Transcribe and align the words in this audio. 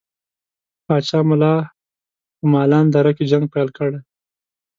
پاچا 0.85 1.19
ملا 1.29 1.53
په 2.37 2.43
مالان 2.53 2.85
دره 2.93 3.11
کې 3.17 3.23
جنګ 3.31 3.45
پیل 3.53 3.69
کړي. 3.77 3.99